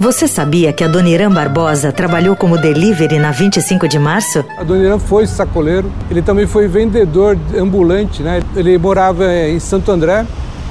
[0.00, 4.42] Você sabia que a Dona Irã Barbosa trabalhou como delivery na 25 de março?
[4.56, 8.42] A Dona Irã foi sacoleiro, ele também foi vendedor ambulante, né?
[8.56, 10.24] Ele morava em Santo André,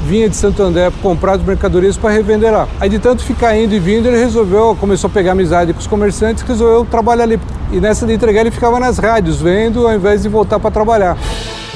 [0.04, 2.68] vinha de Santo André comprar as mercadorias para revender lá.
[2.80, 5.86] Aí de tanto ficar indo e vindo, ele resolveu, começou a pegar amizade com os
[5.86, 7.40] comerciantes, resolveu trabalhar ali.
[7.72, 11.16] E nessa de entregar ele ficava nas rádios vendo ao invés de voltar para trabalhar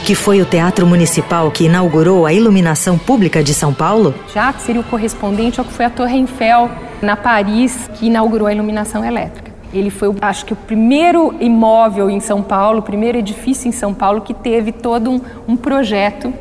[0.04, 4.13] que foi o Teatro Municipal que inaugurou a iluminação pública de São Paulo?
[4.33, 6.69] Já que seria o correspondente ao que foi a Torre Eiffel
[7.01, 9.54] na Paris, que inaugurou a iluminação elétrica.
[9.73, 13.93] Ele foi, acho que, o primeiro imóvel em São Paulo, o primeiro edifício em São
[13.93, 16.33] Paulo que teve todo um, um projeto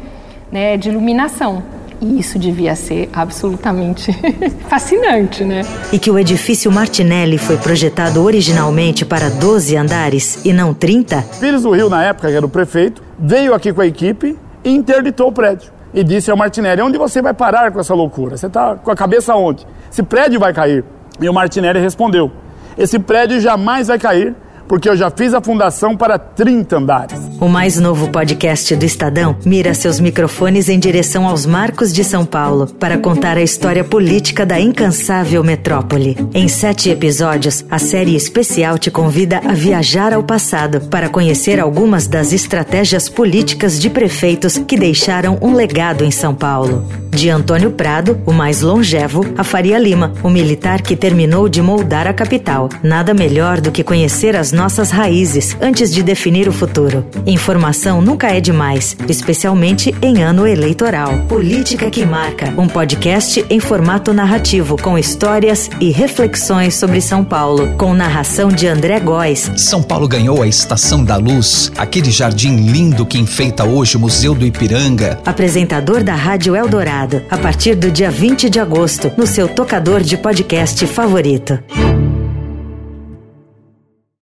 [0.51, 1.63] né, de iluminação.
[2.03, 4.13] E isso devia ser absolutamente
[4.69, 5.63] fascinante, né?
[5.93, 11.25] E que o edifício Martinelli foi projetado originalmente para 12 andares e não 30?
[11.39, 14.71] Pires do Rio, na época, que era o prefeito, veio aqui com a equipe e
[14.71, 15.71] interditou o prédio.
[15.95, 18.37] E disse ao Martinelli: onde você vai parar com essa loucura?
[18.37, 19.65] Você está com a cabeça onde?
[19.89, 20.85] Esse prédio vai cair.
[21.21, 22.33] E o Martinelli respondeu:
[22.77, 24.35] esse prédio jamais vai cair
[24.69, 27.21] porque eu já fiz a fundação para 30 andares.
[27.41, 32.25] O mais novo podcast do Estadão mira seus microfones em direção aos marcos de São
[32.25, 36.17] Paulo para contar a história política da incansável metrópole.
[36.35, 42.07] Em sete episódios, a série especial te convida a viajar ao passado para conhecer algumas
[42.07, 46.87] das estratégias políticas de prefeitos que deixaram um legado em São Paulo.
[47.11, 52.07] De Antônio Prado, o mais longevo, a Faria Lima, o militar que terminou de moldar
[52.07, 52.69] a capital.
[52.83, 57.05] Nada melhor do que conhecer as nossas raízes antes de definir o futuro.
[57.27, 61.19] Informação nunca é demais, especialmente em ano eleitoral.
[61.29, 67.75] Política que Marca, um podcast em formato narrativo com histórias e reflexões sobre São Paulo,
[67.77, 69.51] com narração de André Góes.
[69.57, 74.35] São Paulo ganhou a Estação da Luz, aquele jardim lindo que enfeita hoje o Museu
[74.35, 75.19] do Ipiranga.
[75.25, 80.17] Apresentador da Rádio Eldorado, a partir do dia 20 de agosto, no seu tocador de
[80.17, 81.59] podcast favorito.